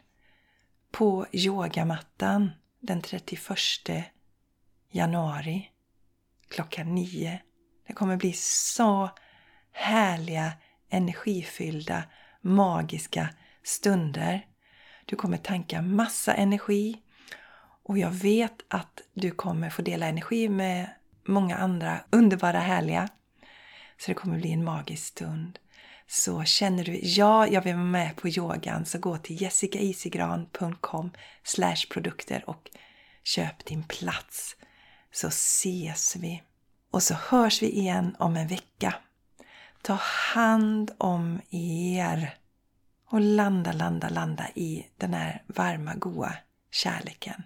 på 0.91 1.25
yogamattan 1.31 2.51
den 2.79 3.01
31 3.01 3.41
januari 4.91 5.69
klockan 6.49 6.95
nio. 6.95 7.41
Det 7.87 7.93
kommer 7.93 8.17
bli 8.17 8.33
så 8.33 9.09
härliga, 9.71 10.53
energifyllda, 10.89 12.03
magiska 12.41 13.29
stunder. 13.63 14.45
Du 15.05 15.15
kommer 15.15 15.37
tanka 15.37 15.81
massa 15.81 16.33
energi 16.33 17.01
och 17.83 17.97
jag 17.97 18.11
vet 18.11 18.61
att 18.67 19.01
du 19.13 19.31
kommer 19.31 19.69
få 19.69 19.81
dela 19.81 20.05
energi 20.05 20.49
med 20.49 20.89
många 21.27 21.57
andra 21.57 21.99
underbara, 22.09 22.59
härliga. 22.59 23.09
Så 23.97 24.11
det 24.11 24.13
kommer 24.13 24.37
bli 24.37 24.51
en 24.51 24.63
magisk 24.63 25.05
stund. 25.05 25.59
Så 26.07 26.43
känner 26.43 26.83
du, 26.83 26.99
ja, 27.03 27.47
jag 27.47 27.61
vill 27.61 27.73
vara 27.73 27.85
med 27.85 28.15
på 28.15 28.29
yogan, 28.29 28.85
så 28.85 28.99
gå 28.99 29.17
till 29.17 29.41
jessicaisigran.com 29.41 31.11
produkter 31.89 32.49
och 32.49 32.69
köp 33.23 33.65
din 33.65 33.83
plats. 33.83 34.55
Så 35.11 35.27
ses 35.27 36.15
vi. 36.15 36.43
Och 36.91 37.03
så 37.03 37.13
hörs 37.13 37.61
vi 37.61 37.69
igen 37.69 38.15
om 38.19 38.37
en 38.37 38.47
vecka. 38.47 38.95
Ta 39.81 39.93
hand 40.33 40.91
om 40.97 41.41
er. 41.51 42.37
Och 43.15 43.21
landa, 43.21 43.71
landa, 43.71 44.09
landa 44.09 44.47
i 44.55 44.85
den 44.97 45.13
här 45.13 45.43
varma, 45.47 45.95
goa 45.95 46.33
kärleken. 46.71 47.43